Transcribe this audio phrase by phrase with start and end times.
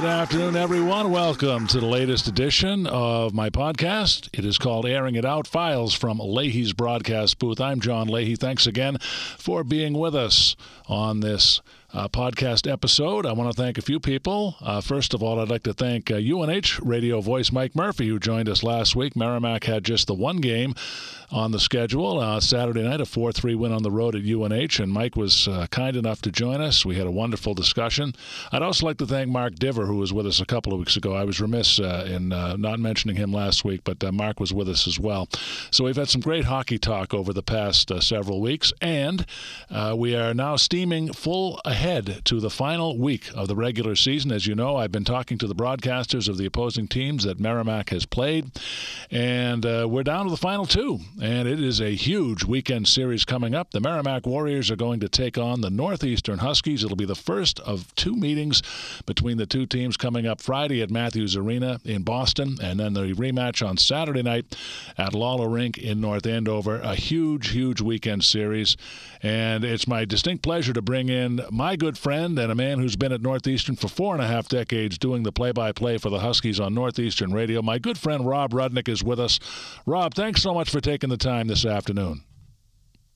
[0.00, 1.10] Good afternoon, everyone.
[1.10, 4.30] Welcome to the latest edition of my podcast.
[4.32, 7.60] It is called Airing It Out Files from Leahy's broadcast booth.
[7.60, 8.34] I'm John Leahy.
[8.34, 10.56] Thanks again for being with us
[10.90, 11.60] on this
[11.92, 13.26] uh, podcast episode.
[13.26, 14.56] I want to thank a few people.
[14.60, 18.18] Uh, first of all, I'd like to thank uh, UNH radio voice Mike Murphy, who
[18.18, 19.16] joined us last week.
[19.16, 20.74] Merrimack had just the one game
[21.32, 24.80] on the schedule uh, Saturday night, a 4 3 win on the road at UNH,
[24.82, 26.84] and Mike was uh, kind enough to join us.
[26.84, 28.14] We had a wonderful discussion.
[28.52, 30.96] I'd also like to thank Mark Diver, who was with us a couple of weeks
[30.96, 31.14] ago.
[31.14, 34.86] I was remiss uh, in not mentioning him last week, but Mark was with us
[34.86, 35.28] as well.
[35.70, 39.24] So we've had some great hockey talk over the past several weeks, and
[39.94, 40.79] we are now steaming
[41.12, 44.30] full ahead ahead to the final week of the regular season.
[44.30, 47.88] As you know, I've been talking to the broadcasters of the opposing teams that Merrimack
[47.88, 48.50] has played,
[49.10, 51.00] and uh, we're down to the final two.
[51.22, 53.70] And it is a huge weekend series coming up.
[53.70, 56.84] The Merrimack Warriors are going to take on the Northeastern Huskies.
[56.84, 58.62] It'll be the first of two meetings
[59.06, 63.14] between the two teams coming up Friday at Matthews Arena in Boston, and then the
[63.14, 64.54] rematch on Saturday night
[64.98, 66.76] at Lawler Rink in North Andover.
[66.76, 68.76] A huge, huge weekend series.
[69.22, 72.80] And it's my distinct pleasure to bring in my my good friend and a man
[72.80, 75.98] who's been at Northeastern for four and a half decades doing the play by play
[75.98, 77.62] for the Huskies on Northeastern Radio.
[77.62, 79.38] My good friend Rob Rudnick is with us.
[79.86, 82.24] Rob, thanks so much for taking the time this afternoon.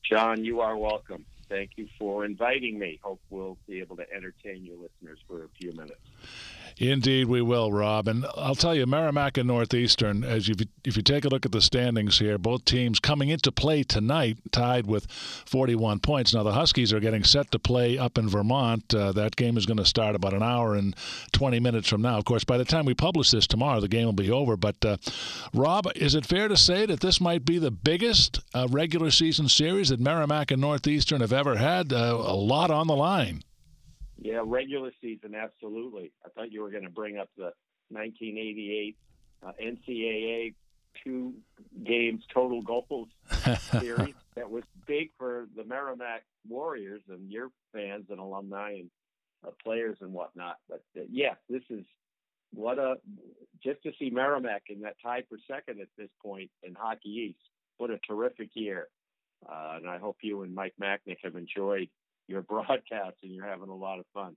[0.09, 1.26] John, you are welcome.
[1.48, 3.00] Thank you for inviting me.
[3.03, 5.98] Hope we'll be able to entertain your listeners for a few minutes.
[6.79, 8.09] Indeed, we will, Rob.
[8.09, 10.55] And I'll tell you, Merrimack and Northeastern, as you
[10.85, 14.39] if you take a look at the standings here, both teams coming into play tonight
[14.51, 16.35] tied with 41 points.
[16.35, 18.93] Now the Huskies are getting set to play up in Vermont.
[18.93, 20.97] Uh, that game is going to start about an hour and
[21.33, 22.19] 20 minutes from now.
[22.19, 24.56] Of course, by the time we publish this tomorrow, the game will be over.
[24.56, 24.97] But uh,
[25.53, 29.49] Rob, is it fair to say that this might be the biggest uh, regular season
[29.49, 31.93] series that Merrimack and Northeastern have ever had?
[31.93, 33.43] Uh, a lot on the line.
[34.20, 36.12] Yeah, regular season, absolutely.
[36.25, 37.52] I thought you were going to bring up the
[37.91, 38.97] 1988
[39.44, 40.54] uh, NCAA
[41.02, 41.34] two
[41.84, 43.08] games total goals
[43.80, 48.91] series that was big for the Merrimack Warriors and your fans and alumni and
[49.47, 50.56] uh, players and whatnot.
[50.69, 51.84] But uh, yeah, this is
[52.52, 52.96] what a
[53.62, 57.38] just to see Merrimack in that tie for second at this point in Hockey East.
[57.78, 58.88] What a terrific year!
[59.46, 61.88] Uh, and I hope you and Mike Macknick have enjoyed
[62.29, 64.37] your broadcast and you're having a lot of fun.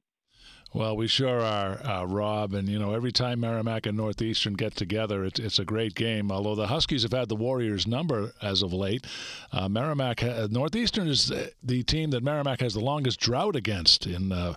[0.73, 2.53] Well, we sure are, uh, Rob.
[2.53, 6.29] And, you know, every time Merrimack and Northeastern get together, it's, it's a great game.
[6.29, 9.07] Although the Huskies have had the Warriors' number as of late,
[9.53, 11.31] uh, Merrimack, ha- Northeastern is
[11.63, 14.55] the team that Merrimack has the longest drought against in uh,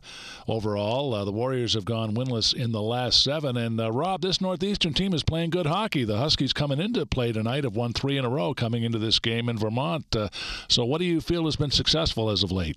[0.48, 1.14] overall.
[1.14, 3.56] Uh, the Warriors have gone winless in the last seven.
[3.56, 6.04] And, uh, Rob, this Northeastern team is playing good hockey.
[6.04, 9.20] The Huskies coming into play tonight have won three in a row coming into this
[9.20, 10.14] game in Vermont.
[10.14, 10.28] Uh,
[10.68, 12.76] so, what do you feel has been successful as of late?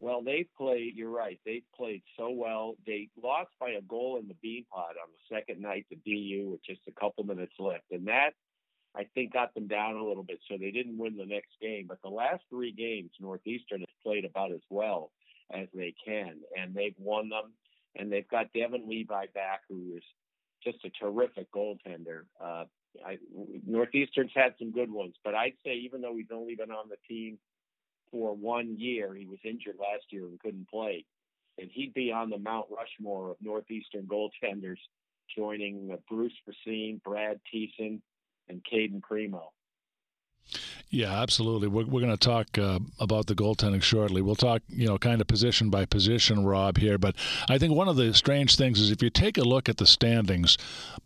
[0.00, 0.94] Well, they've played.
[0.96, 1.40] You're right.
[1.44, 2.76] they've played so well.
[2.86, 6.64] They lost by a goal in the Beanpot on the second night to BU with
[6.64, 8.30] just a couple minutes left, and that
[8.96, 10.38] I think got them down a little bit.
[10.48, 11.86] So they didn't win the next game.
[11.88, 15.10] But the last three games, Northeastern has played about as well
[15.52, 17.52] as they can, and they've won them.
[17.96, 20.02] And they've got Devon Levi back, who is
[20.62, 22.22] just a terrific goaltender.
[22.40, 22.64] Uh,
[23.04, 23.18] I,
[23.66, 26.96] Northeastern's had some good ones, but I'd say even though he's only been on the
[27.08, 27.38] team
[28.10, 29.14] for one year.
[29.14, 31.04] He was injured last year and couldn't play.
[31.58, 34.78] And he'd be on the Mount Rushmore of Northeastern goaltenders,
[35.36, 38.00] joining uh, Bruce Racine, Brad Thiessen,
[38.48, 39.52] and Cayden Primeau.
[40.90, 41.68] Yeah, absolutely.
[41.68, 44.22] We're, we're going to talk uh, about the goaltending shortly.
[44.22, 46.96] We'll talk, you know, kind of position by position, Rob, here.
[46.96, 47.14] But
[47.48, 49.86] I think one of the strange things is if you take a look at the
[49.86, 50.56] standings,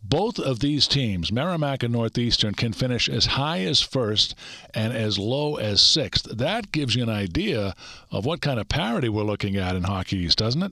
[0.01, 4.35] both of these teams, Merrimack and Northeastern, can finish as high as first
[4.73, 6.25] and as low as sixth.
[6.31, 7.75] That gives you an idea
[8.09, 10.71] of what kind of parity we're looking at in Hockey East, doesn't it?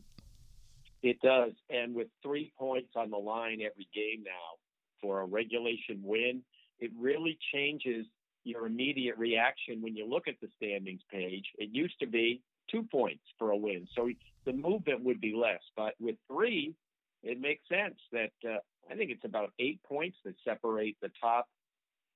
[1.04, 1.52] It does.
[1.70, 4.60] And with three points on the line every game now
[5.02, 6.44] for a regulation win,
[6.80, 8.06] it really changes
[8.44, 11.46] your immediate reaction when you look at the standings page.
[11.58, 14.10] It used to be two points for a win, so
[14.46, 15.62] the movement would be less.
[15.76, 16.74] But with three,
[17.24, 18.58] it makes sense that uh,
[18.90, 21.48] I think it's about eight points that separate the top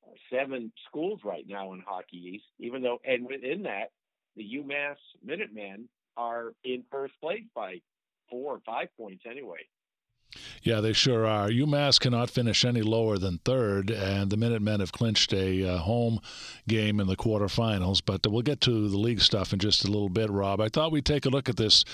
[0.05, 2.45] uh, seven schools right now in Hockey East.
[2.59, 3.91] Even though, and within that,
[4.35, 5.87] the UMass Minutemen
[6.17, 7.81] are in first place by
[8.29, 9.59] four or five points anyway.
[10.63, 11.49] Yeah, they sure are.
[11.49, 16.19] UMass cannot finish any lower than third, and the Minutemen have clinched a uh, home
[16.67, 18.01] game in the quarterfinals.
[18.03, 20.59] But we'll get to the league stuff in just a little bit, Rob.
[20.59, 21.85] I thought we'd take a look at this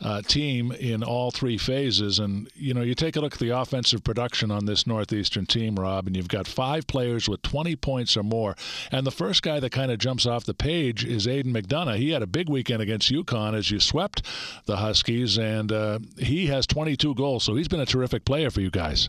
[0.00, 2.18] uh, team in all three phases.
[2.18, 5.74] And, you know, you take a look at the offensive production on this Northeastern team,
[5.74, 8.54] Rob, and you've got five players with 20 points or more.
[8.92, 11.96] And the first guy that kind of jumps off the page is Aiden McDonough.
[11.96, 14.22] He had a big weekend against UConn as you swept
[14.66, 17.42] the Huskies, and uh, he has 22 goals.
[17.44, 19.08] So he's been a terrific player for you guys.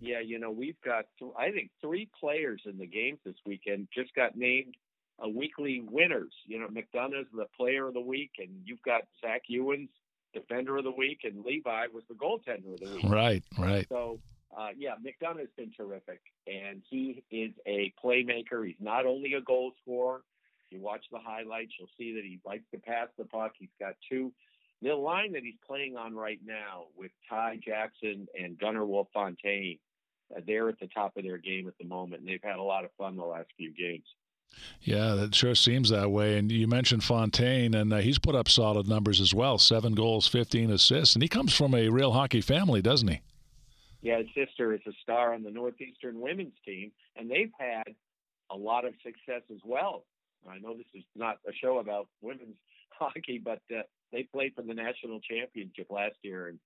[0.00, 1.06] Yeah, you know, we've got,
[1.38, 4.74] I think, three players in the games this weekend just got named
[5.18, 6.32] a weekly winners.
[6.46, 9.88] You know, McDonough's the player of the week, and you've got Zach Ewens,
[10.34, 13.04] defender of the week, and Levi was the goaltender of the week.
[13.04, 13.86] Right, right.
[13.88, 14.18] So,
[14.56, 18.66] uh, yeah, McDonough's been terrific, and he is a playmaker.
[18.66, 20.22] He's not only a goal scorer.
[20.70, 23.52] You watch the highlights, you'll see that he likes to pass the puck.
[23.58, 24.32] He's got two
[24.84, 29.78] the line that he's playing on right now with Ty Jackson and Gunarwolfe Fontaine,
[30.34, 32.62] uh, they're at the top of their game at the moment, and they've had a
[32.62, 34.04] lot of fun the last few games.
[34.82, 36.38] Yeah, that sure seems that way.
[36.38, 40.28] And you mentioned Fontaine, and uh, he's put up solid numbers as well seven goals,
[40.28, 41.14] 15 assists.
[41.14, 43.20] And he comes from a real hockey family, doesn't he?
[44.02, 47.94] Yeah, his sister is a star on the Northeastern women's team, and they've had
[48.50, 50.04] a lot of success as well.
[50.48, 52.56] I know this is not a show about women's
[52.90, 56.58] hockey, but uh, they played for the national championship last year, and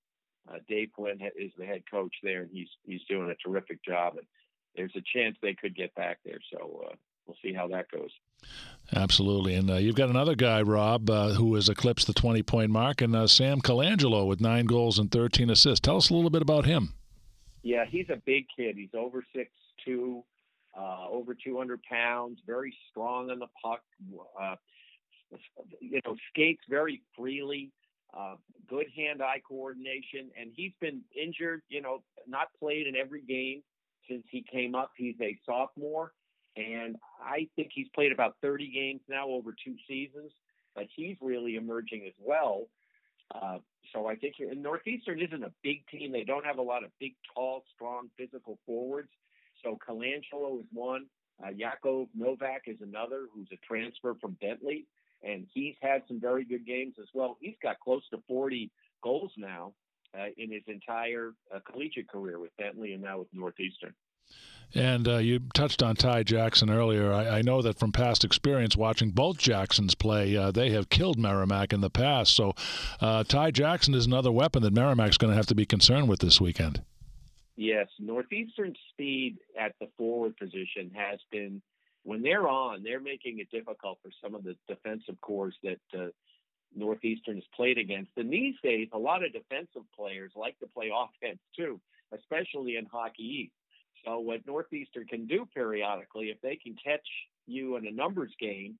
[0.49, 4.13] uh, Dave Flint is the head coach there, and he's he's doing a terrific job.
[4.17, 4.25] And
[4.75, 6.95] there's a chance they could get back there, so uh,
[7.25, 8.11] we'll see how that goes.
[8.95, 12.71] Absolutely, and uh, you've got another guy, Rob, uh, who has eclipsed the 20 point
[12.71, 15.79] mark, and uh, Sam Colangelo with nine goals and 13 assists.
[15.79, 16.93] Tell us a little bit about him.
[17.61, 18.77] Yeah, he's a big kid.
[18.77, 19.51] He's over six
[19.85, 20.23] two,
[20.77, 23.81] uh, over 200 pounds, very strong on the puck.
[25.79, 27.71] You know, skates very freely,
[28.17, 28.35] uh,
[28.67, 31.61] good hand-eye coordination, and he's been injured.
[31.69, 33.61] You know, not played in every game
[34.09, 34.91] since he came up.
[34.97, 36.13] He's a sophomore,
[36.55, 40.31] and I think he's played about 30 games now over two seasons.
[40.75, 42.67] But he's really emerging as well.
[43.33, 43.57] Uh,
[43.93, 46.11] so I think and Northeastern isn't a big team.
[46.11, 49.09] They don't have a lot of big, tall, strong, physical forwards.
[49.63, 51.07] So Colangelo is one.
[51.43, 54.85] Uh, Jakov Novak is another, who's a transfer from Bentley
[55.23, 57.37] and he's had some very good games as well.
[57.39, 58.71] He's got close to 40
[59.03, 59.73] goals now
[60.17, 63.93] uh, in his entire uh, collegiate career with Bentley and now with Northeastern.
[64.75, 67.11] And uh, you touched on Ty Jackson earlier.
[67.11, 71.17] I, I, know that from past experience watching both Jacksons play, uh, they have killed
[71.17, 72.35] Merrimack in the past.
[72.35, 72.53] So
[73.01, 76.19] uh, Ty Jackson is another weapon that Merrimack's going to have to be concerned with
[76.19, 76.83] this weekend.
[77.55, 81.63] Yes, Northeastern speed at the forward position has been
[82.09, 86.07] when they're on, they're making it difficult for some of the defensive cores that uh,
[86.75, 88.09] Northeastern has played against.
[88.17, 90.89] And these days, a lot of defensive players like to play
[91.23, 91.79] offense too,
[92.11, 93.53] especially in Hockey East.
[94.03, 97.07] So what Northeastern can do periodically, if they can catch
[97.45, 98.79] you in a numbers game,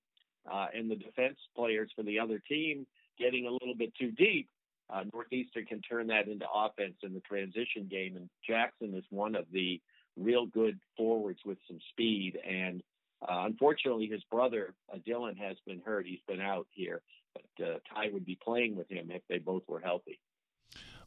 [0.51, 2.87] uh, and the defense players for the other team
[3.19, 4.49] getting a little bit too deep,
[4.89, 8.15] uh, Northeastern can turn that into offense in the transition game.
[8.15, 9.79] And Jackson is one of the
[10.17, 12.39] real good forwards with some speed.
[12.43, 12.81] And
[13.21, 16.05] uh, unfortunately, his brother uh, Dylan has been hurt.
[16.05, 17.01] He's been out here,
[17.33, 20.19] but uh, Ty would be playing with him if they both were healthy.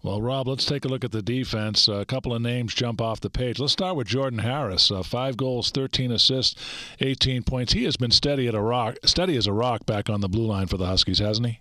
[0.02, 1.86] Well, Rob, let's take a look at the defense.
[1.86, 3.60] a couple of names jump off the page.
[3.60, 4.90] Let's start with Jordan Harris.
[4.90, 6.60] Uh, five goals, 13 assists,
[7.00, 7.72] 18 points.
[7.72, 10.46] He has been steady at a rock, steady as a rock back on the blue
[10.46, 11.60] line for the Huskies, hasn't he?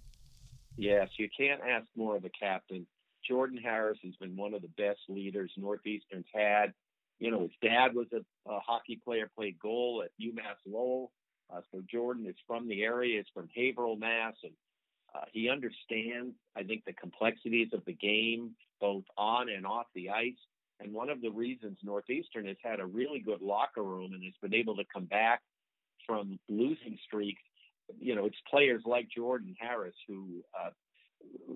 [0.75, 2.87] Yes, you can't ask more of a captain.
[3.27, 6.73] Jordan Harris has been one of the best leaders Northeastern's had
[7.21, 11.11] you know, his dad was a, a hockey player, played goal at UMass Lowell.
[11.53, 13.19] Uh, so Jordan is from the area.
[13.19, 14.53] It's from Haverhill, Mass, and
[15.13, 20.09] uh, he understands, I think, the complexities of the game, both on and off the
[20.09, 20.33] ice.
[20.79, 24.33] And one of the reasons Northeastern has had a really good locker room and has
[24.41, 25.41] been able to come back
[26.07, 27.43] from losing streaks,
[27.99, 30.71] you know, it's players like Jordan Harris who uh,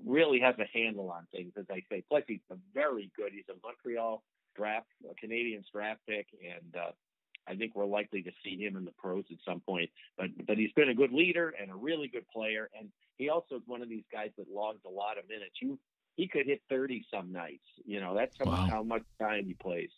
[0.05, 2.03] really has a handle on things, as I say.
[2.07, 3.31] Plus, he's a very good.
[3.33, 4.21] He's a Montreal
[4.55, 6.91] draft, a Canadiens draft pick, and uh,
[7.47, 9.89] I think we're likely to see him in the pros at some point.
[10.17, 13.55] But but he's been a good leader and a really good player, and he also
[13.55, 15.55] is one of these guys that logs a lot of minutes.
[15.61, 15.77] You
[16.15, 17.65] he could hit 30 some nights.
[17.85, 18.67] You know, that's how, wow.
[18.69, 19.89] how much time he plays.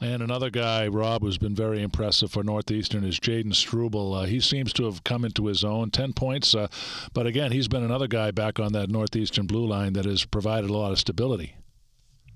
[0.00, 4.12] And another guy, Rob, who's been very impressive for Northeastern is Jayden Struble.
[4.12, 6.54] Uh, he seems to have come into his own, 10 points.
[6.54, 6.66] Uh,
[7.12, 10.68] but again, he's been another guy back on that Northeastern blue line that has provided
[10.68, 11.54] a lot of stability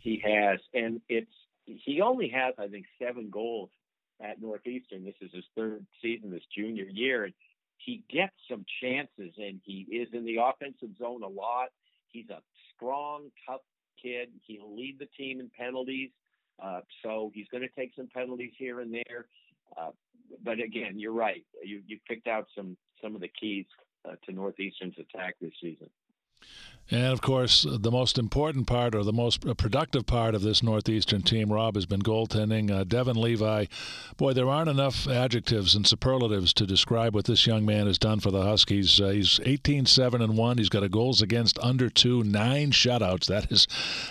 [0.07, 1.33] he has, and it's
[1.65, 3.71] he only has I think seven goals
[4.21, 5.05] at Northeastern.
[5.05, 7.35] This is his third season, this junior year, and
[7.79, 11.71] he gets some chances, and he is in the offensive zone a lot.
[12.07, 12.41] He's a
[12.75, 13.63] strong, tough
[14.01, 14.29] kid.
[14.47, 16.11] He'll lead the team in penalties.
[16.63, 19.27] Uh, so he's going to take some penalties here and there.
[19.77, 19.91] Uh,
[20.45, 21.45] but again, you're right.
[21.65, 23.67] You you picked out some some of the keys
[24.09, 25.91] uh, to Northeastern's attack this season.
[26.91, 31.23] And of course, the most important part or the most productive part of this Northeastern
[31.23, 32.71] team, Rob, has been goaltending.
[32.71, 33.67] Uh, Devon Levi,
[34.17, 38.21] boy, there aren't enough adjectives and superlatives to describe what this young man has done
[38.21, 39.01] for the Huskies.
[39.01, 40.59] Uh, he's 18 7 and 1.
[40.59, 43.27] He's got a goals against under two, nine shutouts.
[43.27, 43.67] That is,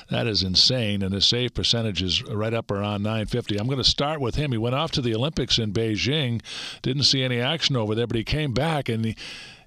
[0.09, 1.01] that is insane.
[1.01, 3.57] And his save percentage is right up around 950.
[3.57, 4.51] I'm going to start with him.
[4.51, 6.41] He went off to the Olympics in Beijing,
[6.81, 9.15] didn't see any action over there, but he came back and he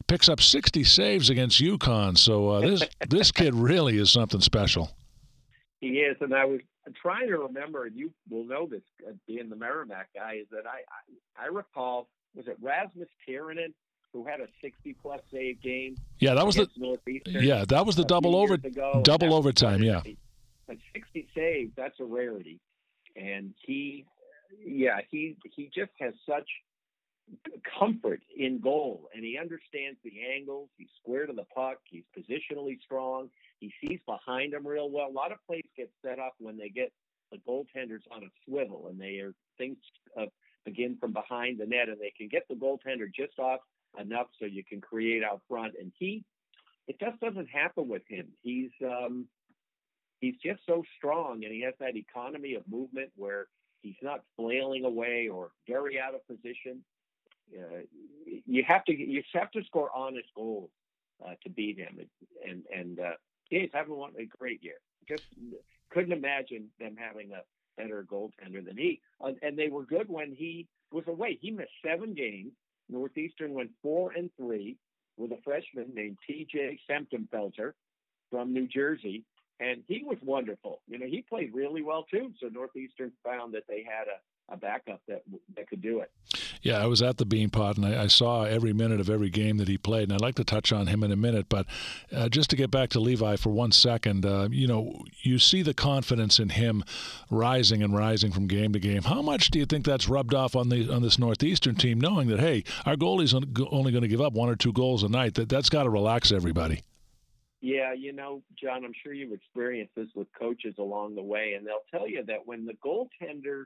[0.08, 2.18] picks up 60 saves against UConn.
[2.18, 4.90] So uh, this this kid really is something special.
[5.80, 6.60] He is, and I was
[7.00, 10.66] trying to remember, and you will know this, uh, being the Merrimack guy, is that
[10.66, 10.80] I
[11.40, 13.72] I, I recall was it Rasmus Tirronen
[14.12, 15.96] who had a 60 plus save game.
[16.18, 16.68] Yeah, that was the
[17.26, 19.82] yeah that was the double over ago, double overtime.
[19.82, 20.00] Yeah,
[20.66, 22.58] but 60 saves that's a rarity,
[23.16, 24.06] and he
[24.64, 26.48] yeah he he just has such
[27.78, 30.68] comfort in goal and he understands the angles.
[30.76, 31.78] He's square to the puck.
[31.84, 33.28] He's positionally strong.
[33.60, 35.08] He sees behind him real well.
[35.08, 36.92] A lot of plays get set up when they get
[37.30, 39.76] the goaltenders on a swivel and they are things
[40.18, 40.26] uh,
[40.64, 43.60] begin from behind the net and they can get the goaltender just off
[44.00, 45.74] enough so you can create out front.
[45.80, 46.24] And he,
[46.86, 48.28] it just doesn't happen with him.
[48.42, 49.26] He's um,
[50.20, 53.46] he's just so strong and he has that economy of movement where
[53.82, 56.82] he's not flailing away or very out of position
[58.46, 60.70] you have to you have to score honest goals
[61.24, 61.98] uh, to beat him,
[62.48, 63.12] and and uh,
[63.48, 64.76] he's having one a great year.
[65.08, 65.24] Just
[65.90, 67.42] couldn't imagine them having a
[67.80, 69.00] better goaltender than he.
[69.20, 71.38] Uh, and they were good when he was away.
[71.40, 72.52] He missed seven games.
[72.90, 74.76] Northeastern went four and three
[75.16, 76.80] with a freshman named T.J.
[76.90, 77.72] Semptimphelter
[78.30, 79.24] from New Jersey,
[79.60, 80.80] and he was wonderful.
[80.88, 82.32] You know, he played really well too.
[82.40, 85.22] So Northeastern found that they had a a backup that
[85.56, 86.10] that could do it.
[86.62, 89.58] Yeah, I was at the Beanpot and I, I, saw every minute of every game
[89.58, 91.46] that he played, and I'd like to touch on him in a minute.
[91.48, 91.66] But
[92.12, 95.62] uh, just to get back to Levi for one second, uh, you know, you see
[95.62, 96.84] the confidence in him
[97.30, 99.02] rising and rising from game to game.
[99.02, 102.28] How much do you think that's rubbed off on the on this Northeastern team, knowing
[102.28, 105.34] that hey, our goalie's only going to give up one or two goals a night?
[105.34, 106.82] That that's got to relax everybody.
[107.60, 111.66] Yeah, you know, John, I'm sure you've experienced this with coaches along the way, and
[111.66, 113.64] they'll tell you that when the goaltender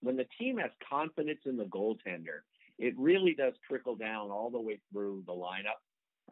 [0.00, 2.40] when the team has confidence in the goaltender,
[2.78, 5.80] it really does trickle down all the way through the lineup,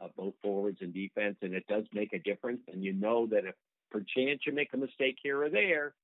[0.00, 2.60] uh, both forwards and defense, and it does make a difference.
[2.72, 3.54] And you know that if
[3.90, 5.94] perchance you make a mistake here or there,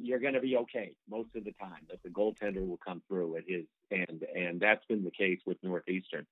[0.00, 1.86] you're going to be okay most of the time.
[1.90, 5.56] That the goaltender will come through at his end, and that's been the case with
[5.62, 6.26] Northeastern.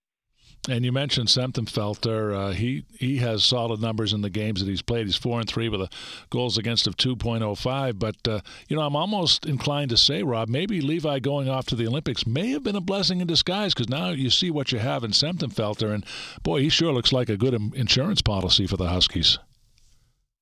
[0.69, 2.35] And you mentioned Semptimphelter.
[2.35, 5.07] Uh, he he has solid numbers in the games that he's played.
[5.07, 5.89] He's four and three with a
[6.31, 7.99] goals against of 2.05.
[7.99, 11.77] But uh, you know, I'm almost inclined to say, Rob, maybe Levi going off to
[11.77, 14.81] the Olympics may have been a blessing in disguise because now you see what you
[14.81, 16.05] have in Semptimphelter, and
[16.43, 19.39] boy, he sure looks like a good insurance policy for the Huskies.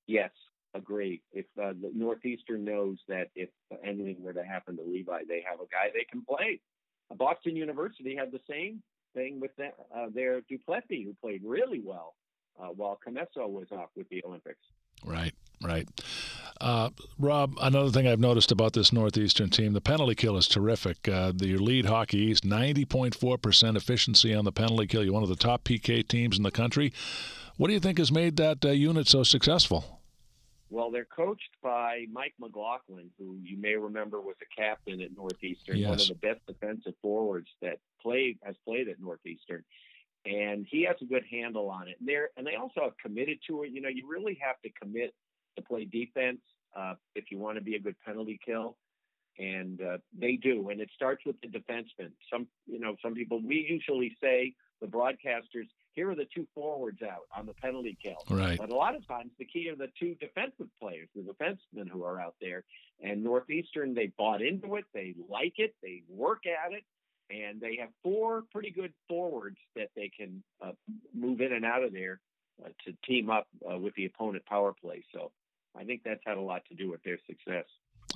[0.06, 0.30] Yes,
[0.74, 1.22] agree.
[1.32, 3.50] If uh, the Northeastern knows that if
[3.84, 6.60] anything were to happen to Levi, they have a guy they can play.
[7.16, 8.82] Boston University had the same
[9.14, 12.14] thing with the, uh, their Duplessis, who played really well
[12.60, 14.60] uh, while Commesso was off with the Olympics.
[15.04, 15.88] Right, right.
[16.60, 21.08] Uh, Rob, another thing I've noticed about this Northeastern team, the penalty kill is terrific.
[21.08, 25.04] Uh, the, lead Hockey East, 90.4% efficiency on the penalty kill.
[25.04, 26.92] You're one of the top PK teams in the country.
[27.56, 29.93] What do you think has made that uh, unit so successful?
[30.70, 35.76] Well, they're coached by Mike McLaughlin, who you may remember was a captain at Northeastern,
[35.76, 35.88] yes.
[35.88, 39.62] one of the best defensive forwards that played has played at Northeastern,
[40.24, 41.96] and he has a good handle on it.
[42.00, 43.70] And they and they also have committed to it.
[43.72, 45.14] You know, you really have to commit
[45.56, 46.40] to play defense
[46.76, 48.76] uh, if you want to be a good penalty kill,
[49.38, 50.70] and uh, they do.
[50.70, 52.10] And it starts with the defenseman.
[52.32, 57.02] Some you know, some people we usually say the broadcasters here are the two forwards
[57.02, 58.22] out on the penalty kill.
[58.28, 58.58] Right.
[58.58, 62.04] But a lot of times the key are the two defensive players, the defensemen who
[62.04, 62.64] are out there.
[63.02, 64.84] And Northeastern, they bought into it.
[64.92, 65.74] They like it.
[65.82, 66.84] They work at it.
[67.30, 70.72] And they have four pretty good forwards that they can uh,
[71.14, 72.20] move in and out of there
[72.62, 75.04] uh, to team up uh, with the opponent power play.
[75.12, 75.30] So
[75.76, 77.64] I think that's had a lot to do with their success.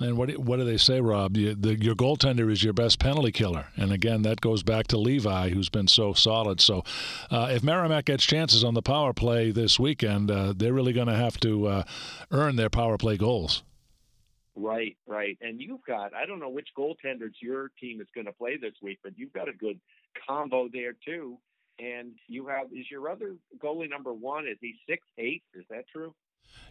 [0.01, 1.35] And what what do they say, Rob?
[1.35, 4.97] You, the, your goaltender is your best penalty killer, and again, that goes back to
[4.97, 6.61] Levi, who's been so solid.
[6.61, 6.83] So,
[7.29, 11.07] uh, if Merrimack gets chances on the power play this weekend, uh, they're really going
[11.07, 11.83] to have to uh,
[12.31, 13.63] earn their power play goals.
[14.55, 15.37] Right, right.
[15.41, 18.73] And you've got I don't know which goaltenders your team is going to play this
[18.81, 19.79] week, but you've got a good
[20.27, 21.37] combo there too.
[21.79, 24.47] And you have is your other goalie number one?
[24.47, 25.43] Is he six eight?
[25.53, 26.13] Is that true?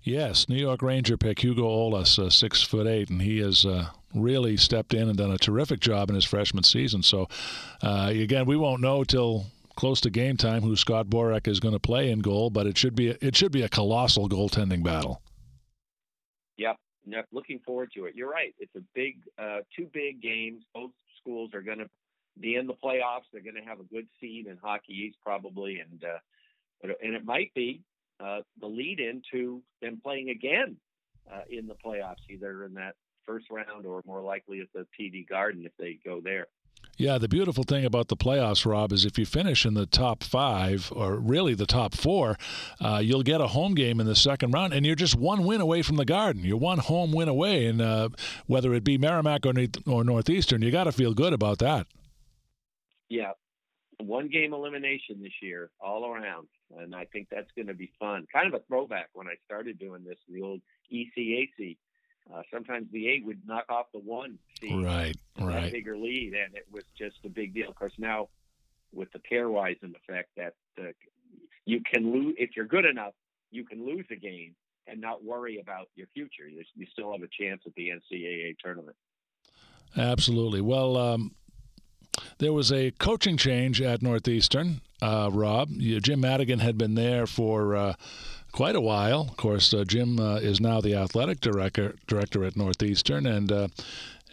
[0.03, 3.89] Yes, New York Ranger pick Hugo Ollas, uh, six foot eight, and he has uh,
[4.15, 7.03] really stepped in and done a terrific job in his freshman season.
[7.03, 7.29] So,
[7.83, 11.75] uh, again, we won't know till close to game time who Scott Borek is going
[11.75, 14.83] to play in goal, but it should be a, it should be a colossal goaltending
[14.83, 15.21] battle.
[16.57, 17.27] Yep, yep.
[17.31, 18.15] Looking forward to it.
[18.17, 18.55] You're right.
[18.59, 20.65] It's a big, uh, two big games.
[20.75, 21.89] Both schools are going to
[22.41, 23.27] be in the playoffs.
[23.33, 26.19] They're going to have a good seed in Hockey East probably, and uh,
[27.03, 27.83] and it might be
[28.21, 30.77] uh, the lead into them playing again
[31.33, 32.95] uh, in the playoffs, either in that
[33.27, 36.47] first round or more likely at the TD Garden if they go there.
[36.97, 40.25] Yeah, the beautiful thing about the playoffs, Rob, is if you finish in the top
[40.25, 42.37] five, or really the top four,
[42.81, 45.61] uh, you'll get a home game in the second round, and you're just one win
[45.61, 46.43] away from the Garden.
[46.45, 48.09] You're one home win away, and uh,
[48.47, 49.53] whether it be Merrimack or,
[49.87, 51.87] or Northeastern, you got to feel good about that.
[53.09, 53.33] Yeah,
[54.01, 58.27] one game elimination this year all around, and I think that's going to be fun.
[58.33, 60.61] Kind of a throwback when I started doing this, the old
[60.93, 61.77] ECAC.
[62.33, 66.55] Uh, sometimes the eight would knock off the one seed, right, right, bigger lead, and
[66.55, 67.71] it was just a big deal.
[67.71, 68.29] Of course, now
[68.93, 70.93] with the pairwise and the fact that uh,
[71.65, 73.15] you can lose if you're good enough,
[73.51, 74.55] you can lose a game
[74.87, 76.49] and not worry about your future.
[76.49, 78.97] You, you still have a chance at the NCAA tournament.
[79.97, 80.61] Absolutely.
[80.61, 81.35] Well, um,
[82.39, 85.71] there was a coaching change at Northeastern, uh, Rob.
[85.79, 87.95] Jim Madigan had been there for uh,
[88.53, 89.23] quite a while.
[89.23, 93.69] Of course, uh, Jim uh, is now the athletic director director at Northeastern, and uh,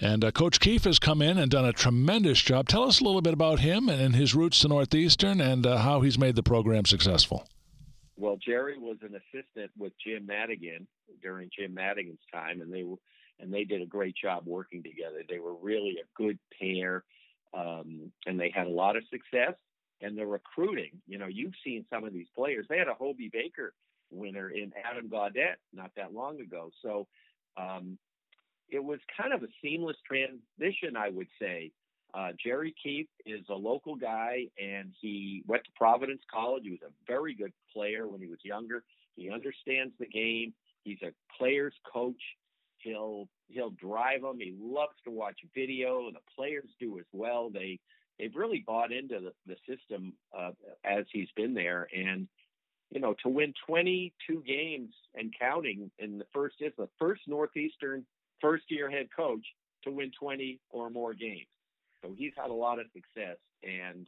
[0.02, 2.67] and uh, Coach Keefe has come in and done a tremendous job.
[2.67, 6.19] Tell us a little bit about him and his roots to Northeastern and how he's
[6.19, 7.48] made the program successful.
[8.17, 10.88] Well, Jerry was an assistant with Jim Madigan
[11.21, 12.98] during Jim Madigan's time, and they were
[13.39, 15.21] and they did a great job working together.
[15.28, 17.04] They were really a good pair
[17.55, 19.53] um, and they had a lot of success.
[20.01, 22.65] And the recruiting, you know, you've seen some of these players.
[22.69, 23.73] They had a Hobey Baker
[24.11, 26.69] winner in Adam Gaudette not that long ago.
[26.81, 27.07] So
[27.57, 27.97] um,
[28.69, 31.71] it was kind of a seamless transition, I would say.
[32.13, 36.63] Uh, Jerry Keefe is a local guy, and he went to Providence College.
[36.63, 38.83] He was a very good player when he was younger.
[39.15, 40.53] He understands the game.
[40.83, 42.21] He's a player's coach.
[42.86, 44.39] He'll he'll drive them.
[44.39, 46.12] He loves to watch video.
[46.12, 47.50] The players do as well.
[47.50, 47.80] They
[48.19, 50.52] they've really bought into the, the system uh,
[50.84, 52.28] as he's been there, and
[52.91, 58.06] you know to win 22 games and counting in the first is the first Northeastern
[58.39, 59.45] first year head coach
[59.84, 61.48] to win 20 or more games.
[62.04, 64.08] So he's had a lot of success and.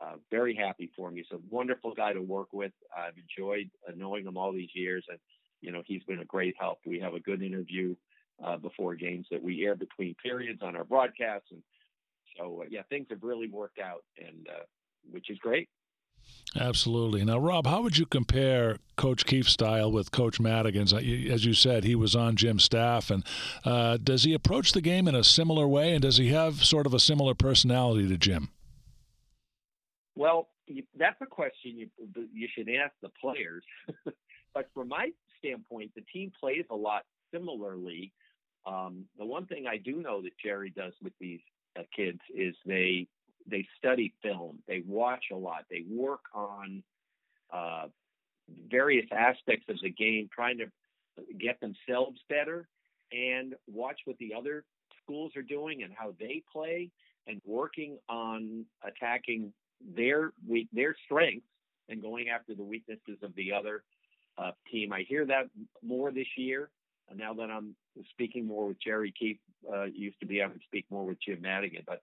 [0.00, 1.16] Uh, very happy for him.
[1.16, 2.70] He's a wonderful guy to work with.
[2.96, 5.18] I've enjoyed knowing him all these years, and
[5.60, 6.78] you know, he's been a great help.
[6.86, 7.94] We have a good interview
[8.44, 11.62] uh, before games that we air between periods on our broadcasts, and
[12.36, 14.64] so uh, yeah, things have really worked out, and uh,
[15.10, 15.68] which is great.
[16.58, 17.24] Absolutely.
[17.24, 20.92] Now, Rob, how would you compare Coach Keefe's style with Coach Madigan's?
[20.92, 23.24] As you said, he was on Jim's staff, and
[23.64, 26.86] uh, does he approach the game in a similar way, and does he have sort
[26.86, 28.50] of a similar personality to Jim?
[30.16, 30.48] Well,
[30.96, 31.88] that's a question you
[32.32, 33.64] you should ask the players.
[34.54, 38.12] but from my standpoint, the team plays a lot similarly.
[38.66, 41.40] Um, the one thing I do know that Jerry does with these
[41.78, 43.06] uh, kids is they
[43.46, 46.82] they study film, they watch a lot, they work on
[47.52, 47.86] uh,
[48.70, 50.66] various aspects of the game, trying to
[51.38, 52.68] get themselves better,
[53.12, 54.64] and watch what the other
[55.02, 56.90] schools are doing and how they play,
[57.26, 59.52] and working on attacking
[59.96, 60.32] their
[60.72, 61.46] their strengths
[61.88, 63.82] and going after the weaknesses of the other
[64.40, 64.92] uh, team.
[64.92, 65.46] I hear that
[65.82, 66.70] more this year.
[67.08, 67.74] And now that I'm
[68.10, 69.38] speaking more with Jerry Keefe,
[69.72, 71.82] uh, used to be able to speak more with Jim Madigan.
[71.86, 72.02] But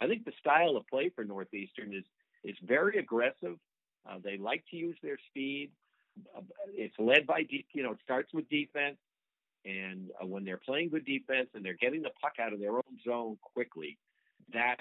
[0.00, 2.04] I think the style of play for Northeastern is
[2.42, 3.56] is very aggressive.
[4.08, 5.70] Uh, they like to use their speed.
[6.36, 6.40] Uh,
[6.72, 8.96] it's led by you know, it starts with defense.
[9.64, 12.72] And uh, when they're playing good defense and they're getting the puck out of their
[12.72, 13.98] own zone quickly,
[14.52, 14.80] that's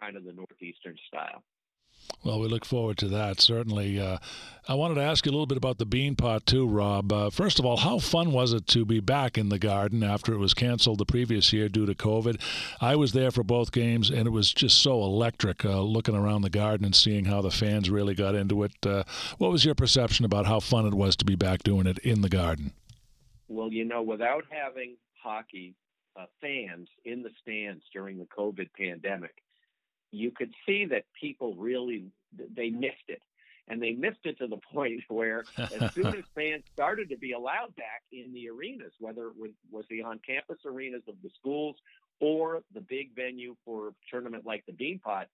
[0.00, 1.42] kind of the Northeastern style.
[2.24, 3.98] Well, we look forward to that, certainly.
[4.00, 4.18] Uh,
[4.66, 7.12] I wanted to ask you a little bit about the Beanpot, too, Rob.
[7.12, 10.32] Uh, first of all, how fun was it to be back in the garden after
[10.32, 12.40] it was canceled the previous year due to COVID?
[12.80, 16.42] I was there for both games, and it was just so electric uh, looking around
[16.42, 18.72] the garden and seeing how the fans really got into it.
[18.84, 19.04] Uh,
[19.38, 22.20] what was your perception about how fun it was to be back doing it in
[22.20, 22.72] the garden?
[23.48, 25.74] Well, you know, without having hockey
[26.14, 29.42] uh, fans in the stands during the COVID pandemic,
[30.10, 32.06] you could see that people really
[32.54, 33.22] they missed it.
[33.70, 37.32] And they missed it to the point where as soon as fans started to be
[37.32, 41.76] allowed back in the arenas whether it was, was the on-campus arenas of the schools
[42.20, 45.26] or the big venue for a tournament like the beanpot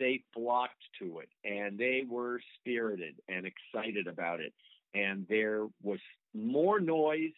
[0.00, 4.52] they flocked to it and they were spirited and excited about it.
[4.94, 6.00] And there was
[6.34, 7.32] more noise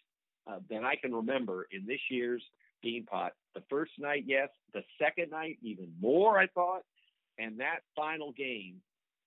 [0.47, 2.43] uh, than I can remember in this year's
[2.85, 3.31] Beanpot.
[3.55, 4.49] The first night, yes.
[4.73, 6.39] The second night, even more.
[6.39, 6.83] I thought,
[7.39, 8.77] and that final game,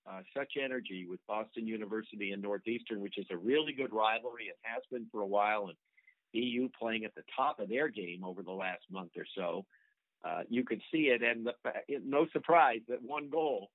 [0.08, 4.44] uh, such energy with Boston University and Northeastern, which is a really good rivalry.
[4.44, 5.76] It has been for a while, and
[6.32, 9.64] BU playing at the top of their game over the last month or so.
[10.24, 11.52] Uh, you could see it, and the,
[12.04, 13.70] no surprise that one goal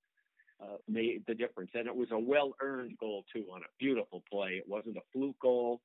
[0.60, 1.70] uh, made the difference.
[1.74, 4.52] And it was a well earned goal, too, on a beautiful play.
[4.52, 5.80] It wasn't a fluke goal.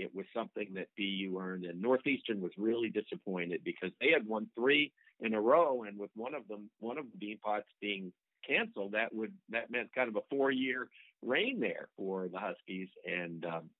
[0.00, 1.64] It was something that BU earned.
[1.64, 5.84] And Northeastern was really disappointed because they had won three in a row.
[5.84, 8.12] And with one of them, one of the Beanpots being
[8.46, 10.88] canceled, that would that meant kind of a four year
[11.22, 12.88] reign there for the Huskies.
[13.04, 13.70] And um,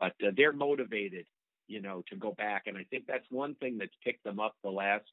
[0.00, 1.26] but uh, they're motivated,
[1.66, 2.64] you know, to go back.
[2.66, 5.10] And I think that's one thing that's picked them up the last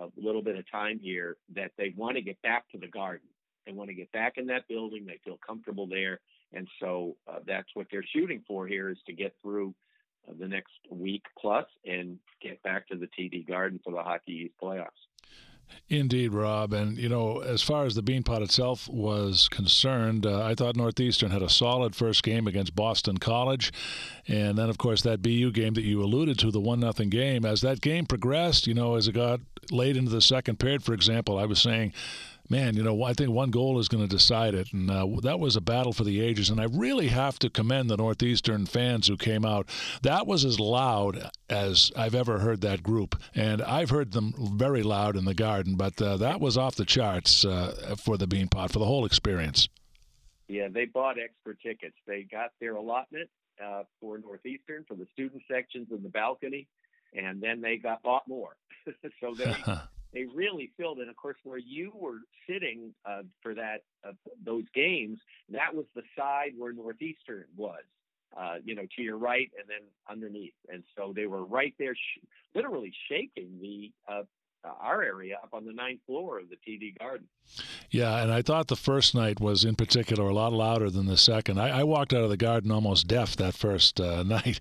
[0.00, 3.28] uh, little bit of time here that they want to get back to the garden.
[3.66, 5.04] They want to get back in that building.
[5.06, 6.20] They feel comfortable there.
[6.52, 9.74] And so uh, that's what they're shooting for here is to get through
[10.28, 14.32] uh, the next week plus and get back to the TD Garden for the Hockey
[14.46, 14.88] East playoffs.
[15.90, 16.72] Indeed, Rob.
[16.72, 21.30] And, you know, as far as the Beanpot itself was concerned, uh, I thought Northeastern
[21.30, 23.72] had a solid first game against Boston College.
[24.26, 27.44] And then, of course, that BU game that you alluded to, the 1 nothing game,
[27.44, 30.92] as that game progressed, you know, as it got late into the second period, for
[30.92, 31.92] example, I was saying,
[32.48, 34.72] man, you know, I think one goal is going to decide it.
[34.72, 36.50] And uh, that was a battle for the ages.
[36.50, 39.68] And I really have to commend the Northeastern fans who came out.
[40.02, 43.20] That was as loud as I've ever heard that group.
[43.34, 46.84] And I've heard them very loud in the garden, but uh, that was off the
[46.84, 49.68] charts uh, for the Beanpot, for the whole experience.
[50.48, 51.96] Yeah, they bought extra tickets.
[52.06, 53.28] They got their allotment
[53.62, 56.66] uh, for Northeastern for the student sections in the balcony,
[57.14, 58.56] and then they got bought more.
[59.20, 59.54] so they
[60.12, 60.98] they really filled.
[60.98, 62.18] And of course, where you were
[62.48, 64.12] sitting uh, for that uh,
[64.44, 65.18] those games,
[65.50, 67.82] that was the side where Northeastern was.
[68.36, 71.94] Uh, you know, to your right and then underneath, and so they were right there,
[71.94, 72.20] sh-
[72.54, 74.22] literally shaking the uh,
[74.64, 77.26] uh, our area up on the ninth floor of the TD Garden.
[77.90, 81.16] Yeah, and I thought the first night was in particular a lot louder than the
[81.16, 81.58] second.
[81.58, 84.60] I, I walked out of the garden almost deaf that first uh, night,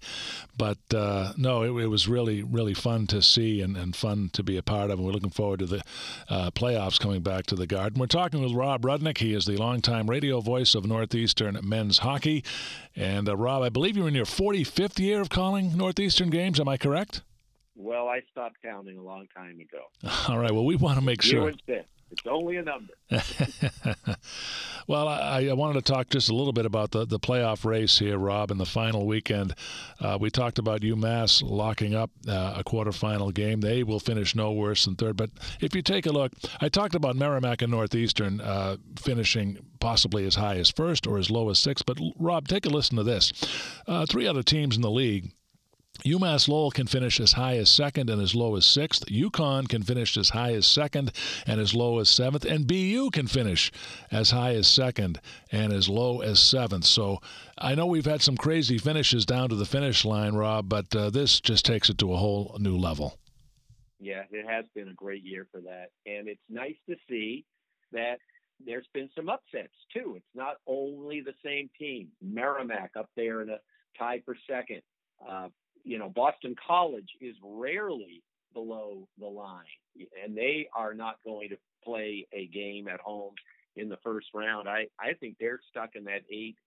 [0.57, 4.43] but uh, no, it, it, was really, really fun to see and, and fun to
[4.43, 4.99] be a part of.
[4.99, 5.83] And we're looking forward to the
[6.29, 7.99] uh, playoffs coming back to the garden.
[7.99, 9.17] We're talking with Rob Rudnick.
[9.17, 12.43] He is the longtime radio voice of Northeastern men's hockey.
[12.95, 16.59] And uh, Rob, I believe you're in your 45th year of calling Northeastern games.
[16.59, 17.21] Am I correct?
[17.77, 19.83] Well, I stopped counting a long time ago.
[20.33, 20.51] All right.
[20.51, 21.53] Well, we want to make sure.
[22.09, 22.93] It's only a number.
[24.87, 27.99] well, I, I, wanted to talk just a little bit about the, the playoff race
[27.99, 29.53] here, Rob, in the final weekend.
[29.99, 33.59] Uh, we talked about UMass locking up uh, a quarterfinal game.
[33.59, 35.17] They will finish no worse than third.
[35.17, 40.25] But if you take a look, I talked about Merrimack and Northeastern uh, finishing possibly
[40.25, 41.85] as high as first or as low as sixth.
[41.85, 43.33] But, Rob, take a listen to this.
[43.85, 45.33] Uh, three other teams in the league
[46.05, 49.05] UMass Lowell can finish as high as second and as low as sixth.
[49.07, 51.11] UConn can finish as high as second
[51.45, 52.45] and as low as seventh.
[52.45, 53.71] And BU can finish
[54.11, 55.19] as high as second
[55.51, 56.85] and as low as seventh.
[56.85, 57.19] So
[57.57, 61.09] I know we've had some crazy finishes down to the finish line, Rob, but uh,
[61.09, 63.17] this just takes it to a whole new level.
[63.99, 65.89] Yeah, it has been a great year for that.
[66.05, 67.45] And it's nice to see
[67.91, 68.19] that
[68.63, 70.13] there's been some upsets, too.
[70.15, 72.09] It's not only the same team.
[72.21, 73.57] Merrimack up there in a
[73.97, 74.81] tie for second.
[75.27, 75.47] Uh,
[75.87, 78.21] you know, Boston College is rarely
[78.53, 79.63] below the line,
[80.23, 83.33] and they are not going to play a game at home
[83.77, 84.67] in the first round.
[84.67, 86.57] I, I think they're stuck in that eight,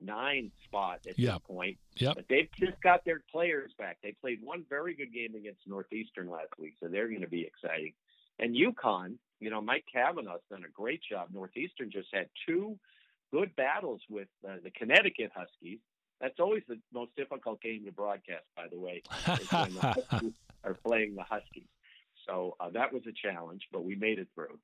[0.00, 1.34] nine spot at yep.
[1.34, 1.76] this point.
[1.96, 2.14] Yep.
[2.16, 3.98] But they've just got their players back.
[4.02, 7.42] They played one very good game against Northeastern last week, so they're going to be
[7.42, 7.92] exciting.
[8.38, 11.28] And UConn, you know, Mike Cavanaugh's done a great job.
[11.32, 12.78] Northeastern just had two
[13.30, 15.80] good battles with uh, the Connecticut Huskies
[16.20, 20.32] that's always the most difficult game to broadcast, by the way, when the Huskies
[20.64, 21.68] are playing the Huskies.
[22.26, 24.58] So uh, that was a challenge, but we made it through.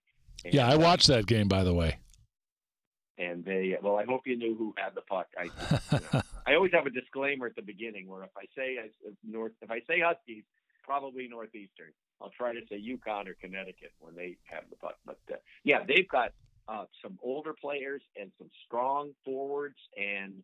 [0.45, 1.99] And, yeah, I watched that game, by the way.
[3.19, 5.29] And they, well, I hope you knew who had the puck.
[5.39, 8.77] I, you know, I always have a disclaimer at the beginning where if I say
[8.79, 10.45] if North, if I say Huskies,
[10.87, 11.93] probably Northeastern.
[12.21, 14.97] I'll try to say UConn or Connecticut when they have the puck.
[15.05, 16.33] But uh, yeah, they've got
[16.69, 20.43] uh, some older players and some strong forwards and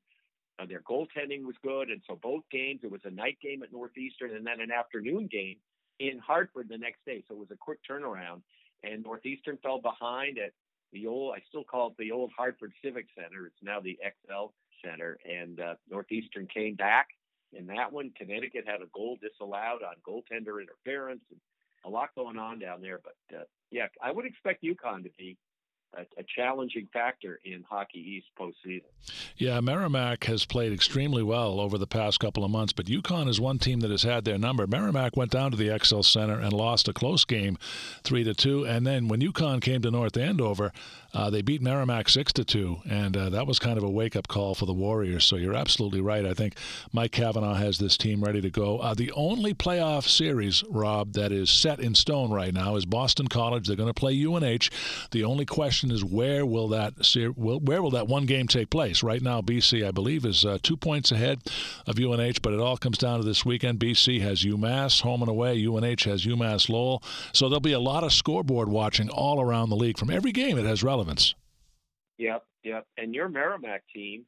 [0.59, 3.73] uh, their goaltending was good, and so both games, it was a night game at
[3.73, 5.57] Northeastern and then an afternoon game
[5.99, 7.25] in Hartford the next day.
[7.29, 8.43] So it was a quick turnaround,
[8.83, 10.53] and Northeastern fell behind at
[10.93, 13.47] the old, I still call it the old Hartford Civic Center.
[13.47, 14.53] It's now the XL
[14.85, 17.09] Center, and uh, Northeastern came back
[17.53, 18.13] in that one.
[18.17, 21.41] Connecticut had a goal disallowed on goaltender interference, and
[21.85, 23.01] a lot going on down there.
[23.03, 25.39] But uh, yeah, I would expect UConn to be
[25.95, 28.83] a, a, challenging factor in Hockey East postseason.
[29.37, 33.41] Yeah, Merrimack has played extremely well over the past couple of months, but UConn is
[33.41, 34.67] one team that has had their number.
[34.67, 37.59] Merrimack went down to the XL Center and lost a close game,
[38.05, 40.73] three to two, and then when UConn came to North Andover,
[41.15, 44.29] uh, they beat Merrimack six to two, and uh, that was kind of a wake-up
[44.29, 45.25] call for the Warriors.
[45.25, 46.25] So you're absolutely right.
[46.25, 46.57] I think
[46.93, 48.79] Mike Cavanaugh has this team ready to go.
[48.79, 53.29] Uh, the only playoff series, Rob, that is set in stone right now is Boston
[53.29, 53.67] College.
[53.67, 54.71] They're going to play UNH.
[55.11, 56.95] The only question is where will that
[57.37, 59.03] where will that one game take place?
[59.03, 61.41] Right now, BC, I believe, is uh, two points ahead
[61.87, 63.79] of UNH, but it all comes down to this weekend.
[63.79, 65.65] BC has UMass home and away.
[65.65, 67.03] UNH has UMass Lowell.
[67.33, 69.99] So there'll be a lot of scoreboard watching all around the league.
[69.99, 71.35] From every game, it has relevance.
[72.19, 72.87] Yep, yep.
[72.97, 74.25] And your Merrimack team,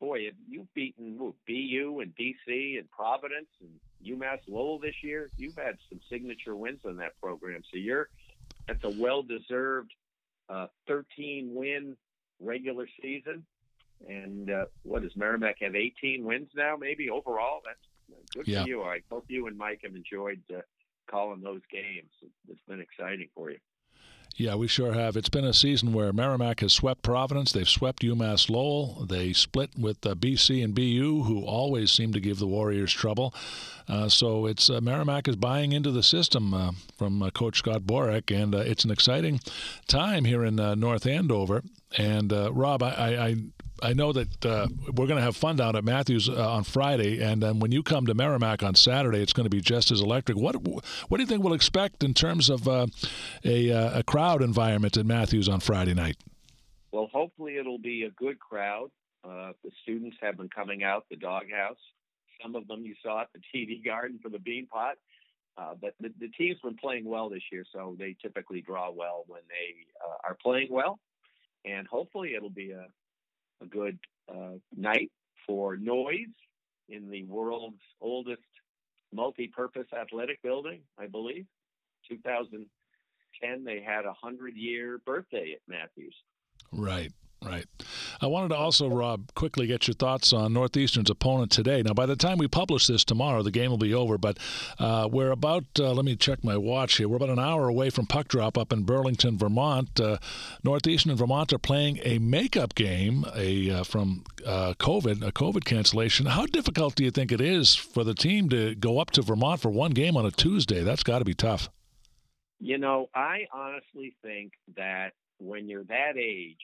[0.00, 3.70] boy, you've beaten BU and BC and Providence and
[4.04, 5.30] UMass Lowell this year.
[5.36, 8.08] You've had some signature wins on that program, so you're
[8.66, 9.92] that's a well-deserved
[10.48, 11.96] uh, 13 win
[12.40, 13.44] regular season.
[14.08, 15.74] And uh, what does Merrimack have?
[15.74, 17.60] 18 wins now, maybe overall.
[17.64, 18.62] That's good yeah.
[18.62, 18.82] for you.
[18.82, 20.60] I hope you and Mike have enjoyed uh,
[21.10, 22.10] calling those games.
[22.48, 23.58] It's been exciting for you.
[24.38, 25.16] Yeah, we sure have.
[25.16, 27.50] It's been a season where Merrimack has swept Providence.
[27.50, 29.04] They've swept UMass Lowell.
[29.04, 33.34] They split with uh, BC and BU, who always seem to give the Warriors trouble.
[33.88, 37.82] Uh, so it's uh, Merrimack is buying into the system uh, from uh, Coach Scott
[37.82, 39.40] Borek, and uh, it's an exciting
[39.88, 41.64] time here in North Andover.
[41.96, 43.36] And Rob, I, I,
[43.82, 47.22] I know that uh, we're going to have fun down at Matthews uh, on Friday,
[47.22, 50.00] and then when you come to Merrimack on Saturday, it's going to be just as
[50.00, 50.36] electric.
[50.36, 52.86] What what do you think we'll expect in terms of uh,
[53.44, 56.16] a, uh, a crowd environment at Matthews on Friday night?
[56.92, 58.90] Well, hopefully it'll be a good crowd.
[59.24, 61.78] Uh, the students have been coming out the doghouse.
[62.42, 64.94] Some of them you saw at the TD Garden for the Beanpot.
[65.56, 69.24] Uh, but the, the team's been playing well this year, so they typically draw well
[69.26, 69.74] when they
[70.24, 71.00] are playing well.
[71.64, 72.86] And hopefully it'll be a,
[73.60, 75.10] a good uh, night
[75.46, 76.34] for noise
[76.88, 78.42] in the world's oldest
[79.12, 81.46] multi-purpose athletic building, I believe.
[82.08, 86.14] 2010, they had a hundred-year birthday at Matthews.
[86.72, 87.12] Right.
[87.42, 87.66] Right.
[88.20, 91.82] I wanted to also, Rob, quickly get your thoughts on Northeastern's opponent today.
[91.82, 94.38] Now, by the time we publish this tomorrow, the game will be over, but
[94.78, 97.90] uh, we're about, uh, let me check my watch here, we're about an hour away
[97.90, 100.00] from puck drop up in Burlington, Vermont.
[100.00, 100.18] Uh,
[100.64, 105.64] Northeastern and Vermont are playing a makeup game a uh, from uh, COVID, a COVID
[105.64, 106.26] cancellation.
[106.26, 109.60] How difficult do you think it is for the team to go up to Vermont
[109.60, 110.82] for one game on a Tuesday?
[110.82, 111.70] That's got to be tough.
[112.60, 116.58] You know, I honestly think that when you're that age,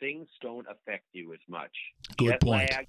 [0.00, 1.72] things don't affect you as much.
[2.16, 2.70] Good Jet point.
[2.70, 2.86] Lag,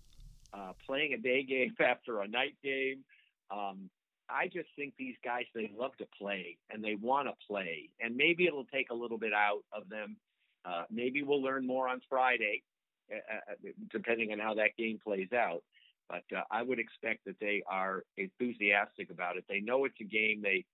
[0.53, 3.03] uh, playing a day game after a night game.
[3.51, 3.89] Um,
[4.29, 8.15] I just think these guys they love to play and they want to play, and
[8.15, 10.17] maybe it'll take a little bit out of them.
[10.65, 12.63] Uh, maybe we'll learn more on Friday,
[13.11, 15.61] uh, uh, uh depending on how that game plays out.
[16.09, 19.45] But uh, I would expect that they are enthusiastic about it.
[19.47, 20.65] They know it's a game they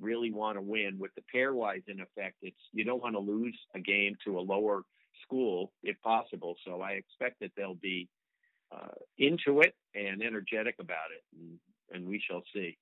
[0.00, 0.98] really want to win.
[0.98, 4.40] With the pairwise in effect, it's you don't want to lose a game to a
[4.40, 4.82] lower
[5.26, 6.56] school if possible.
[6.64, 8.08] So I expect that they'll be
[8.72, 11.58] uh, into it and energetic about it, and,
[11.92, 12.76] and, we shall see.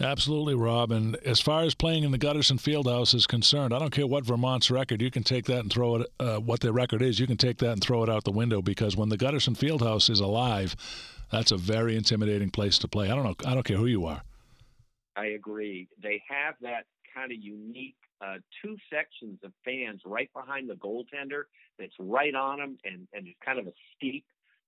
[0.00, 0.92] Absolutely, Rob.
[0.92, 4.24] And as far as playing in the Gutterson Fieldhouse is concerned, I don't care what
[4.24, 5.00] Vermont's record.
[5.00, 6.06] You can take that and throw it.
[6.20, 8.60] Uh, what their record is, you can take that and throw it out the window
[8.60, 10.76] because when the Gutterson Fieldhouse is alive,
[11.32, 13.10] that's a very intimidating place to play.
[13.10, 13.34] I don't know.
[13.46, 14.22] I don't care who you are.
[15.16, 15.88] I agree.
[16.02, 21.44] They have that kind of unique uh, two sections of fans right behind the goaltender
[21.78, 24.24] that's right on him, and, and it's kind of a steep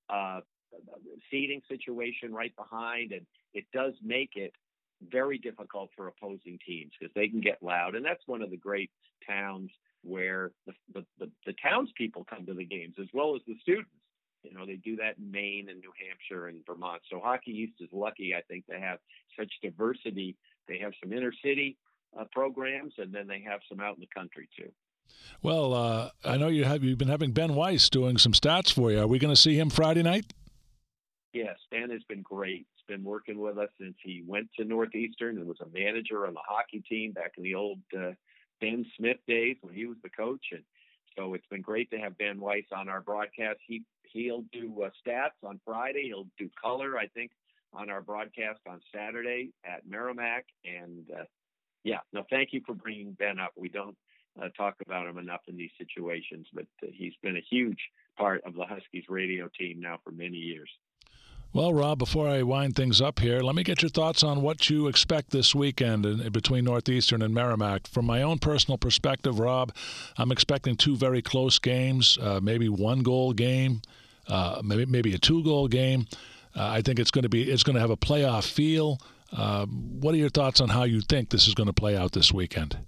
[0.08, 0.40] uh,
[1.30, 4.52] seating situation right behind, and it does make it
[5.10, 8.56] very difficult for opposing teams because they can get loud, and that's one of the
[8.56, 8.90] great
[9.26, 9.70] towns
[10.02, 13.90] where the, the, the, the townspeople come to the games as well as the students.
[14.42, 17.02] You know, they do that in Maine and New Hampshire and Vermont.
[17.10, 18.98] So Hockey East is lucky, I think, to have
[19.38, 20.34] such diversity.
[20.66, 21.76] They have some inner city
[22.18, 24.70] uh, programs, and then they have some out in the country too.
[25.42, 28.90] Well, uh, I know you have you've been having Ben Weiss doing some stats for
[28.90, 29.00] you.
[29.00, 30.32] Are we going to see him Friday night?
[31.32, 32.66] Yes, Ben has been great.
[32.74, 36.34] He's been working with us since he went to Northeastern and was a manager on
[36.34, 38.12] the hockey team back in the old uh,
[38.60, 40.46] Ben Smith days when he was the coach.
[40.52, 40.62] And
[41.16, 43.58] so it's been great to have Ben Weiss on our broadcast.
[43.66, 46.06] He he'll do uh, stats on Friday.
[46.06, 47.30] He'll do color, I think,
[47.72, 51.24] on our broadcast on Saturday at Merrimack, and uh,
[51.84, 53.52] yeah, no, thank you for bringing Ben up.
[53.56, 53.96] We don't
[54.40, 57.78] uh, talk about him enough in these situations, but uh, he's been a huge
[58.16, 60.70] part of the Huskies radio team now for many years.
[61.52, 64.70] Well, Rob, before I wind things up here, let me get your thoughts on what
[64.70, 67.88] you expect this weekend in, between Northeastern and Merrimack.
[67.88, 69.74] From my own personal perspective, Rob,
[70.16, 73.82] I'm expecting two very close games, uh, maybe one goal game,
[74.28, 76.06] uh, maybe maybe a two goal game.
[76.54, 79.00] Uh, I think it's going to be it's going to have a playoff feel.
[79.32, 82.12] Uh, what are your thoughts on how you think this is going to play out
[82.12, 82.78] this weekend?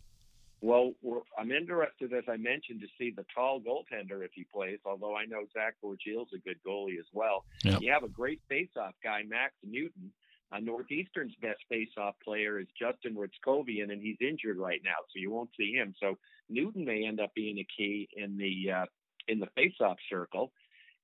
[0.61, 0.93] Well,
[1.37, 4.79] I'm interested, as I mentioned, to see the tall goaltender if he plays.
[4.85, 7.45] Although I know Zach Borgiel's a good goalie as well.
[7.65, 7.81] Yep.
[7.81, 10.13] You have a great face-off guy, Max Newton.
[10.53, 15.31] Uh, Northeastern's best face-off player is Justin Hryckowian, and he's injured right now, so you
[15.33, 15.95] won't see him.
[15.99, 18.87] So Newton may end up being a key in the uh,
[19.27, 20.53] in the face-off circle.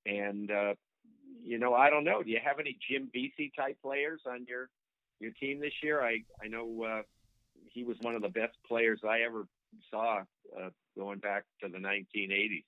[0.07, 0.75] And uh,
[1.43, 2.23] you know, I don't know.
[2.23, 4.69] Do you have any Jim Vesey type players on your
[5.21, 6.03] your team this year?
[6.03, 7.03] I I know uh,
[7.73, 9.47] he was one of the best players I ever
[9.91, 10.23] saw
[10.59, 12.65] uh, going back to the 1980s.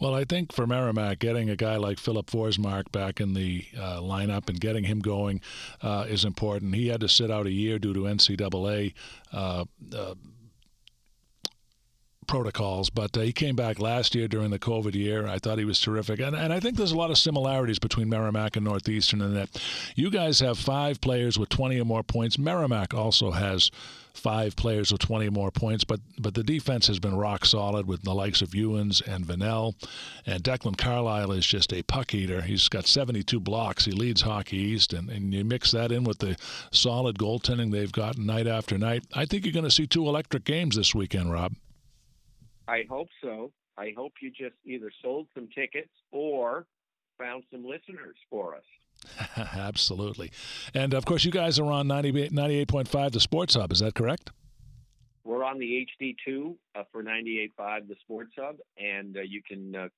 [0.00, 4.00] Well, I think for Merrimack, getting a guy like Filip Forsmark back in the uh,
[4.00, 5.40] lineup and getting him going
[5.82, 6.74] uh, is important.
[6.74, 8.94] He had to sit out a year due to NCAA
[9.32, 10.14] uh, uh
[12.26, 15.26] protocols, but uh, he came back last year during the COVID year.
[15.26, 16.20] I thought he was terrific.
[16.20, 19.50] And, and I think there's a lot of similarities between Merrimack and Northeastern in that
[19.94, 22.38] you guys have five players with 20 or more points.
[22.38, 23.70] Merrimack also has
[24.16, 27.86] five players with 20 or more points, but but the defense has been rock solid
[27.86, 29.74] with the likes of Uens and Vanell.
[30.24, 32.42] And Declan Carlile is just a puck eater.
[32.42, 33.84] He's got 72 blocks.
[33.84, 36.36] He leads Hockey East, and, and you mix that in with the
[36.72, 39.04] solid goaltending they've gotten night after night.
[39.14, 41.52] I think you're going to see two electric games this weekend, Rob.
[42.68, 43.52] I hope so.
[43.78, 46.66] I hope you just either sold some tickets or
[47.18, 49.36] found some listeners for us.
[49.36, 50.30] Absolutely.
[50.74, 53.72] And of course, you guys are on 98.5 The Sports Hub.
[53.72, 54.30] Is that correct?
[55.24, 59.88] We're on the HD2 uh, for 98.5 The Sports Hub, and uh, you can uh,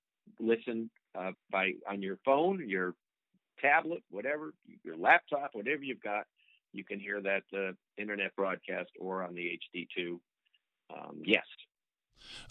[0.41, 2.95] listen uh, by on your phone, your
[3.61, 4.55] tablet, whatever,
[4.85, 6.25] your laptop, whatever you've got.
[6.73, 10.19] You can hear that uh, internet broadcast or on the HD2.
[10.91, 11.45] Um, yes,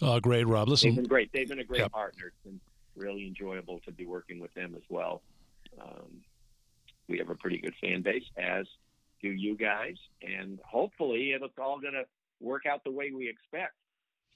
[0.02, 0.68] uh, great, Rob.
[0.68, 1.32] Listen, they've been great.
[1.32, 2.26] They've been a great partner.
[2.26, 2.60] It's been
[2.96, 5.22] really enjoyable to be working with them as well.
[5.80, 6.22] Um,
[7.08, 8.66] we have a pretty good fan base, as
[9.22, 12.04] do you guys, and hopefully it's all going to
[12.40, 13.74] work out the way we expect.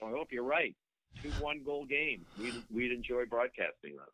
[0.01, 0.75] So I hope you're right.
[1.23, 2.25] Two one goal game.
[2.39, 4.09] We'd, we'd enjoy broadcasting those.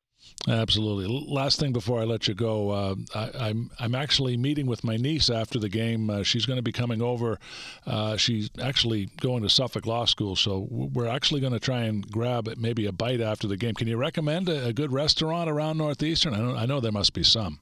[0.47, 1.07] Absolutely.
[1.29, 4.85] Last thing before I let you go, uh, I, am I'm, I'm actually meeting with
[4.85, 6.11] my niece after the game.
[6.11, 7.39] Uh, she's going to be coming over.
[7.87, 12.09] Uh, she's actually going to Suffolk Law School, so we're actually going to try and
[12.11, 13.75] grab maybe a bite after the game.
[13.75, 16.35] Can you recommend a, a good restaurant around Northeastern?
[16.35, 17.61] I know, I know there must be some.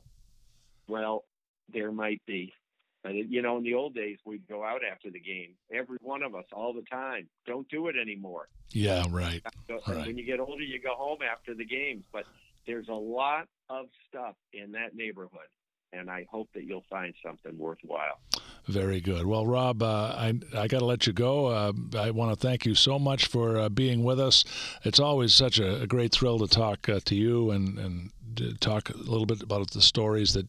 [0.87, 1.25] Well,
[1.73, 2.53] there might be.
[3.03, 6.25] But you know, in the old days, we'd go out after the game, every one
[6.25, 7.29] of us, all the time.
[7.47, 8.49] Don't do it anymore.
[8.71, 9.42] Yeah, right.
[9.69, 10.09] So, right.
[10.09, 12.05] When you get older, you go home after the games.
[12.12, 12.25] But
[12.66, 15.48] there's a lot of stuff in that neighborhood,
[15.92, 18.20] and I hope that you'll find something worthwhile.
[18.66, 19.26] Very good.
[19.26, 21.46] Well, Rob, uh, I I got to let you go.
[21.46, 24.44] Uh, I want to thank you so much for uh, being with us.
[24.85, 28.11] It's always such a, a great thrill to talk uh, to you and and
[28.60, 30.46] talk a little bit about the stories that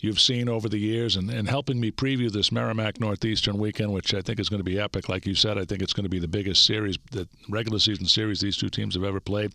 [0.00, 4.14] you've seen over the years and, and helping me preview this Merrimack Northeastern weekend, which
[4.14, 5.08] I think is going to be epic.
[5.08, 8.06] Like you said, I think it's going to be the biggest series, the regular season
[8.06, 9.52] series these two teams have ever played.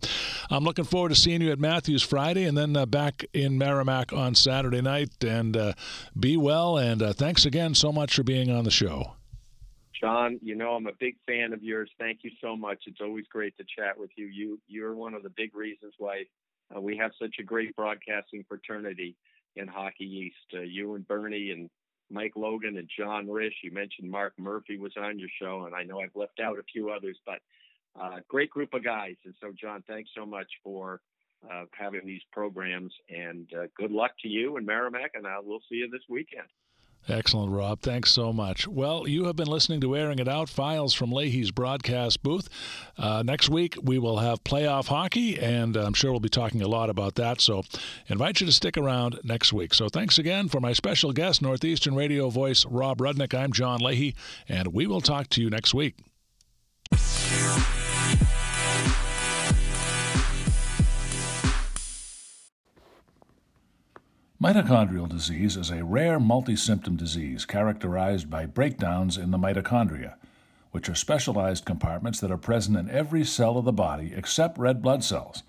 [0.50, 4.12] I'm looking forward to seeing you at Matthews Friday and then uh, back in Merrimack
[4.12, 5.10] on Saturday night.
[5.22, 5.72] And uh,
[6.18, 6.76] be well.
[6.76, 9.12] And uh, thanks again so much for being on the show.
[10.02, 11.88] John, you know I'm a big fan of yours.
[11.96, 12.84] Thank you so much.
[12.86, 14.26] It's always great to chat with you.
[14.26, 16.24] You you're one of the big reasons why
[16.74, 19.16] uh, we have such a great broadcasting fraternity
[19.56, 20.54] in Hockey East.
[20.54, 21.68] Uh, you and Bernie and
[22.10, 23.62] Mike Logan and John Risch.
[23.62, 26.62] You mentioned Mark Murphy was on your show, and I know I've left out a
[26.72, 27.40] few others, but
[28.00, 29.16] uh, great group of guys.
[29.24, 31.00] And so, John, thanks so much for
[31.50, 35.76] uh, having these programs, and uh, good luck to you and Merrimack, and we'll see
[35.76, 36.46] you this weekend.
[37.08, 37.80] Excellent, Rob.
[37.80, 38.68] Thanks so much.
[38.68, 42.48] Well, you have been listening to Airing It Out, files from Leahy's broadcast booth.
[42.96, 46.68] Uh, next week, we will have playoff hockey, and I'm sure we'll be talking a
[46.68, 47.40] lot about that.
[47.40, 47.64] So,
[48.06, 49.74] invite you to stick around next week.
[49.74, 53.34] So, thanks again for my special guest, Northeastern Radio voice Rob Rudnick.
[53.36, 54.14] I'm John Leahy,
[54.48, 55.96] and we will talk to you next week.
[64.42, 70.14] Mitochondrial disease is a rare multi-symptom disease characterized by breakdowns in the mitochondria,
[70.72, 74.82] which are specialized compartments that are present in every cell of the body except red
[74.82, 75.44] blood cells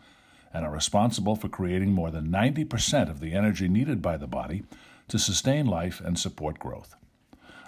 [0.53, 4.61] and are responsible for creating more than 90% of the energy needed by the body
[5.07, 6.95] to sustain life and support growth.